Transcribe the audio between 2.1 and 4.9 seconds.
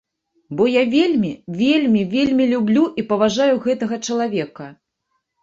вельмі люблю і паважаю гэтага чалавека.